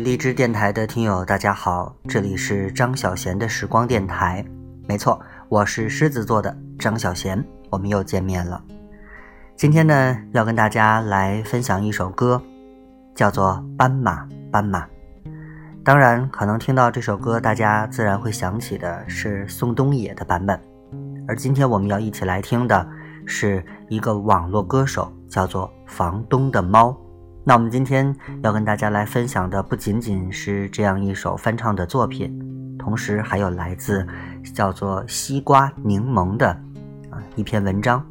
[0.00, 4.42] 荔枝电台的听友，大家好，这里是张小贤的时光电台。
[4.88, 5.20] 没错，
[5.50, 8.62] 我是狮子座的张小贤，我们又见面了。
[9.56, 12.40] 今天呢，要跟大家来分享一首歌，
[13.14, 14.84] 叫做《斑马斑马》。
[15.84, 20.58] 当然，可能听到这首歌，大家自然会想起的是宋冬野的版本。
[21.28, 22.88] 而今天我们要一起来听的
[23.26, 26.96] 是一个网络歌手，叫做房东的猫。
[27.50, 28.14] 那我们今天
[28.44, 32.32] 要跟大家来分享的不仅仅是这样一首翻唱的作品，
[32.78, 34.06] 同时还有来自
[34.54, 36.46] 叫做西瓜柠檬的
[37.10, 38.06] 啊一篇文章。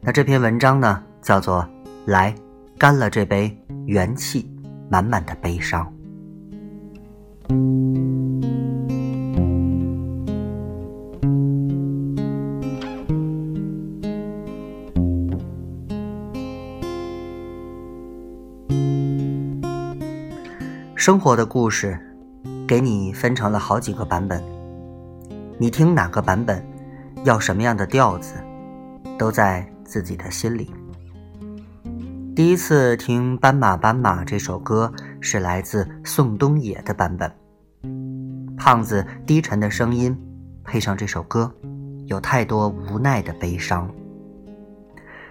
[0.00, 1.68] 那这篇文章呢，叫做
[2.06, 2.32] “来
[2.78, 3.52] 干了这杯
[3.86, 4.48] 元气
[4.88, 5.92] 满满的悲伤”。
[20.98, 21.96] 生活的故事，
[22.66, 24.42] 给你分成了好几个版本。
[25.56, 26.60] 你听哪个版本，
[27.22, 28.34] 要什么样的调子，
[29.16, 30.74] 都在自己的心里。
[32.34, 37.30] 第一次听《斑马斑马》这首歌，是来自宋冬野的版本。
[38.56, 40.18] 胖子低沉的声音，
[40.64, 41.54] 配上这首歌，
[42.06, 43.88] 有太多无奈的悲伤。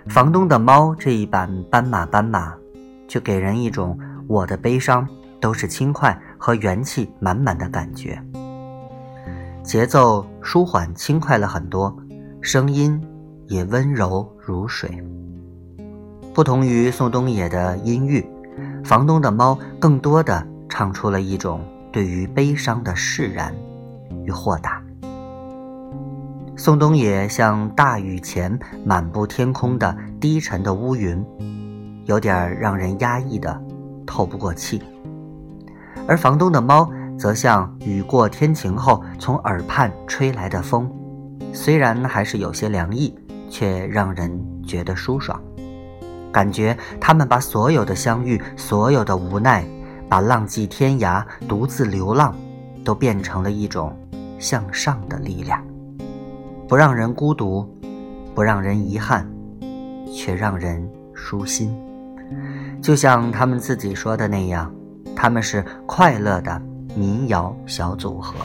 [0.08, 2.54] 房东的猫这一版《斑马斑马》，
[3.06, 5.06] 却给人一种我的悲伤。
[5.40, 8.22] 都是轻快和元气满满的感觉，
[9.64, 11.96] 节奏舒缓轻快了很多，
[12.42, 13.02] 声音
[13.48, 15.04] 也温柔如水。
[16.34, 18.26] 不同于宋冬野的阴郁，
[18.84, 23.54] 房东的猫更多的唱出了一种对于悲伤的释然
[24.24, 24.82] 与豁达。
[26.56, 31.24] 宋冬野像大雨前满布天空的低沉的乌云，
[32.06, 33.62] 有点让人压抑的
[34.06, 34.82] 透不过气。
[36.08, 40.90] 而房东的猫则像雨过天晴后从耳畔吹来的风，
[41.52, 43.14] 虽然还是有些凉意，
[43.50, 45.38] 却让人觉得舒爽。
[46.32, 49.66] 感觉他们把所有的相遇、所有的无奈，
[50.08, 52.34] 把浪迹天涯、独自流浪，
[52.86, 53.94] 都变成了一种
[54.40, 55.62] 向上的力量，
[56.70, 57.68] 不让人孤独，
[58.34, 59.30] 不让人遗憾，
[60.14, 61.76] 却让人舒心。
[62.82, 64.72] 就像他们自己说的那样。
[65.20, 66.62] 他们是快乐的
[66.96, 68.36] 民谣小组合。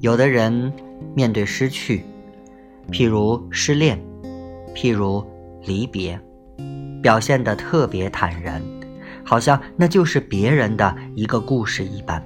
[0.00, 0.70] 有的人
[1.14, 2.04] 面对失去，
[2.90, 3.98] 譬如失恋，
[4.74, 5.26] 譬如
[5.62, 6.20] 离别，
[7.02, 8.62] 表现得特别坦然，
[9.24, 12.20] 好像那就是别人的一个故事一般；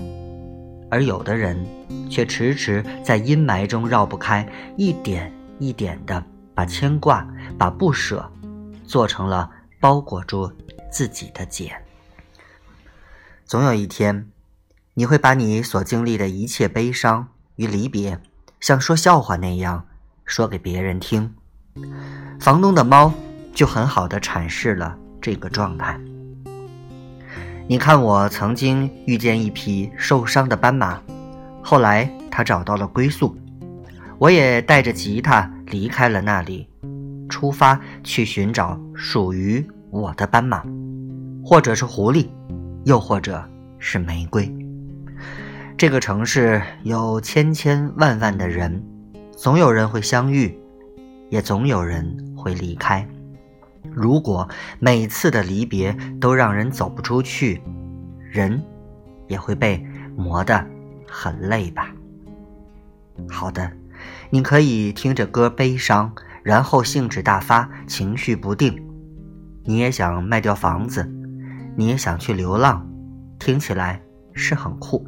[0.91, 1.65] 而有的人
[2.11, 4.45] 却迟迟在阴霾中绕不开，
[4.77, 6.21] 一点一点的
[6.57, 7.25] 把牵挂、
[7.57, 8.29] 把不舍，
[8.85, 9.49] 做成了
[9.81, 10.51] 包裹住
[10.91, 11.73] 自己的茧。
[13.53, 14.31] 总有一天，
[14.95, 18.19] 你会把你所经历的一切悲伤与离别，
[18.61, 19.85] 像说笑话那样
[20.25, 21.35] 说给别人听。
[22.41, 23.13] 房东的猫
[23.53, 26.01] 就很好的阐释了这个状态。
[27.69, 30.99] 你看，我曾经遇见一匹受伤的斑马，
[31.63, 33.37] 后来它找到了归宿，
[34.17, 36.67] 我也带着吉他离开了那里，
[37.29, 40.65] 出发去寻找属于我的斑马，
[41.45, 42.31] 或者是狐狸。
[42.85, 43.43] 又或者
[43.79, 44.53] 是玫瑰。
[45.77, 48.83] 这个城市有千千万万的人，
[49.37, 50.57] 总有人会相遇，
[51.29, 53.07] 也总有人会离开。
[53.91, 54.49] 如果
[54.79, 57.61] 每次的离别都让人走不出去，
[58.31, 58.63] 人
[59.27, 59.85] 也会被
[60.17, 60.65] 磨得
[61.09, 61.93] 很累吧。
[63.29, 63.71] 好的，
[64.31, 68.81] 你可以听着歌悲伤，然后兴致大发，情绪不定。
[69.65, 71.09] 你也想卖掉房子。
[71.77, 72.87] 你也想去流浪，
[73.39, 74.01] 听起来
[74.33, 75.07] 是很酷。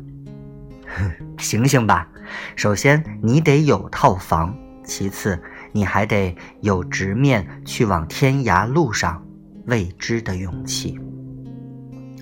[1.38, 2.08] 醒醒吧！
[2.56, 5.40] 首先你得有套房，其次
[5.72, 9.22] 你还得有直面去往天涯路上
[9.66, 10.98] 未知的勇气。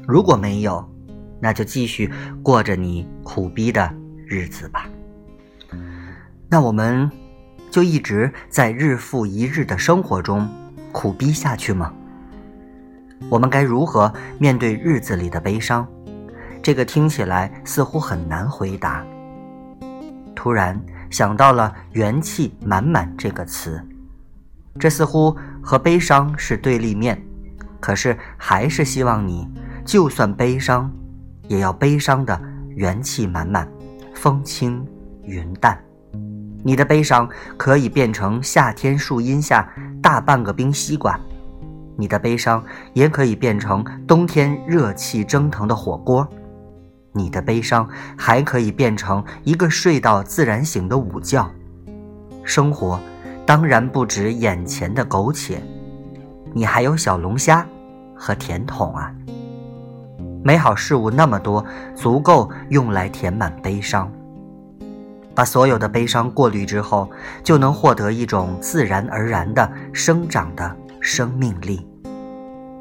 [0.07, 0.85] 如果没有，
[1.41, 2.11] 那就继续
[2.43, 3.93] 过着你苦逼的
[4.27, 4.89] 日子吧。
[6.49, 7.11] 那我们
[7.71, 10.49] 就一直在日复一日的生活中
[10.93, 11.93] 苦逼下去吗？
[13.29, 15.87] 我们该如何面对日子里的悲伤？
[16.63, 19.05] 这个听起来似乎很难回答。
[20.35, 20.81] 突然
[21.11, 23.81] 想到了“元气满满”这个词，
[24.79, 27.21] 这似乎和悲伤是对立面，
[27.81, 29.49] 可是还是希望你，
[29.85, 30.91] 就算悲伤，
[31.49, 32.41] 也要悲伤的
[32.71, 33.69] 元气满满，
[34.15, 34.87] 风轻
[35.25, 35.79] 云淡。
[36.65, 39.69] 你的悲伤可以变成夏天树荫下
[40.01, 41.19] 大半个冰西瓜。
[41.97, 46.27] 你的悲伤也可以变成冬天热气蒸腾的火锅，
[47.13, 51.47] 你的悲伤还可以变成一个睡到自然醒的午觉。
[52.45, 52.99] 生活
[53.47, 55.63] 当然不止眼前的苟且，
[56.53, 57.67] 你还有小龙虾
[58.17, 59.13] 和甜筒啊！
[60.43, 64.11] 美好事物那么多，足够用来填满悲伤。
[65.35, 67.09] 把所有的悲伤过滤之后，
[67.45, 71.87] 就能获得一种自然而然的生长的生命力。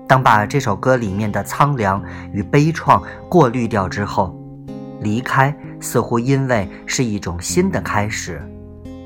[0.07, 2.01] 当把这首歌里面的苍凉
[2.31, 4.37] 与悲怆过滤掉之后，
[5.01, 8.41] 离开似乎因为是一种新的开始，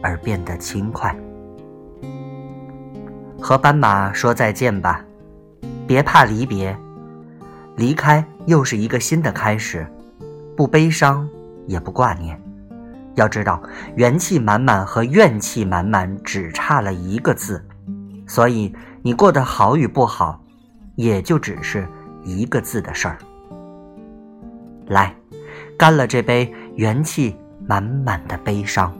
[0.03, 1.15] 而变得轻快。
[3.41, 5.05] 和斑马说再见吧，
[5.87, 6.75] 别怕离别，
[7.77, 9.87] 离开又是一个新的开始，
[10.57, 11.27] 不悲伤
[11.67, 12.39] 也不挂念。
[13.13, 13.61] 要知道，
[13.95, 17.63] 元气满满和怨气满满只差了一个字，
[18.27, 20.41] 所以你过得好与不好，
[20.95, 21.87] 也就只是
[22.23, 23.19] 一个字的事儿。
[24.87, 25.15] 来，
[25.77, 27.37] 干了这杯元气
[27.67, 28.91] 满满的悲伤。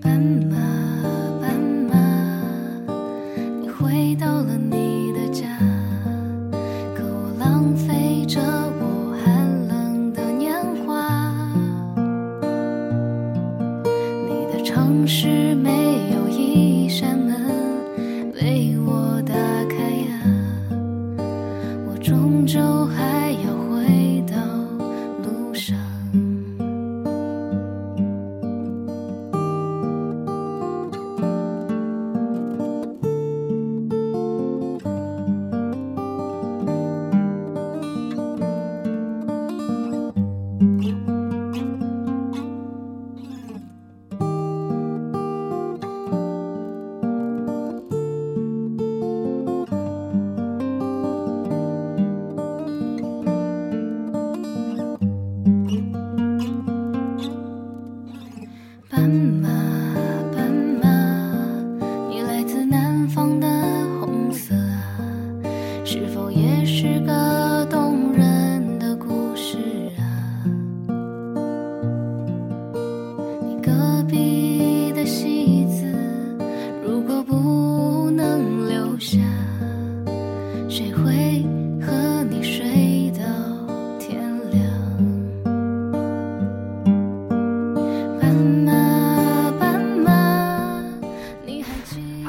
[0.00, 0.18] 斑
[0.48, 0.59] 马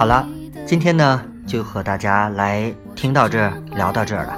[0.02, 0.28] 好了，
[0.66, 4.36] 今天呢就和大家来听到这儿，聊到这儿了。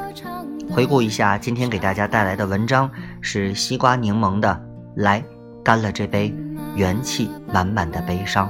[0.69, 2.91] 回顾一下今天给大家带来的文章
[3.21, 4.49] 是西瓜柠檬的
[5.01, 5.23] 《来
[5.63, 6.35] 干了这杯
[6.75, 8.49] 元气满满的悲伤》，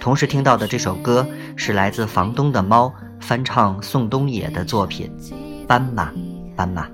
[0.00, 5.14] 同时听到的这首歌是来自房东的猫翻唱宋冬野的作品
[5.66, 6.10] 《斑马
[6.56, 6.86] 斑马》。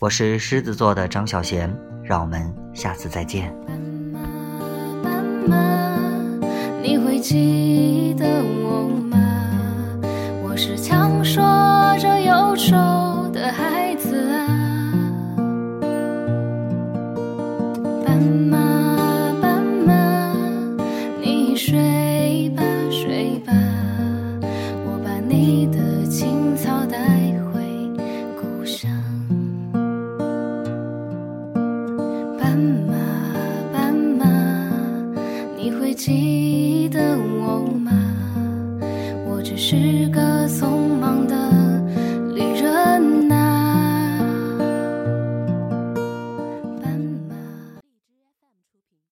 [0.00, 3.54] 我是狮子座的张小贤，让我们下次再见。
[6.86, 8.24] 你会记得
[8.62, 9.18] 我吗？
[10.40, 11.42] 我是强说
[11.98, 12.76] 着忧愁
[13.32, 14.46] 的孩子啊。
[18.04, 18.56] 斑马，
[19.42, 20.32] 斑马，
[21.20, 23.52] 你睡吧，睡吧，
[24.86, 26.96] 我把你的青草带
[27.52, 27.60] 回
[28.40, 28.88] 故乡。
[32.38, 32.94] 斑马，
[33.72, 34.24] 斑马，
[35.58, 36.65] 你会记。
[36.86, 37.90] 记得我吗？
[39.26, 40.05] 我只是